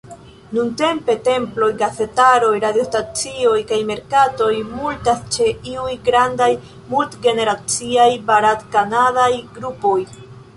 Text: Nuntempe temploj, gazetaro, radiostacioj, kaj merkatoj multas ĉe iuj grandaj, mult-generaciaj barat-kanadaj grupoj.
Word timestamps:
Nuntempe 0.57 1.15
temploj, 1.25 1.67
gazetaro, 1.81 2.47
radiostacioj, 2.63 3.59
kaj 3.73 3.79
merkatoj 3.89 4.49
multas 4.71 5.21
ĉe 5.37 5.51
iuj 5.75 5.93
grandaj, 6.09 6.49
mult-generaciaj 6.95 8.09
barat-kanadaj 8.33 9.31
grupoj. 9.61 9.97